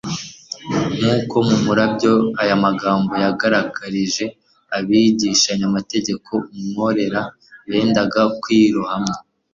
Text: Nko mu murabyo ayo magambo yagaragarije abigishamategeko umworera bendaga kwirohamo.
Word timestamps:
Nko 1.21 1.39
mu 1.47 1.55
murabyo 1.65 2.13
ayo 2.41 2.55
magambo 2.65 3.11
yagaragarije 3.23 4.23
abigishamategeko 4.77 6.31
umworera 6.57 7.21
bendaga 7.69 8.21
kwirohamo. 8.41 9.13